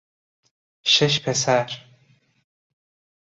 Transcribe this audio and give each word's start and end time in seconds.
شش 0.83 1.19
پسر 1.25 1.71